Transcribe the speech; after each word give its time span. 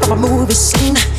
from 0.00 0.24
a 0.24 0.28
movie 0.28 0.54
scene. 0.54 1.13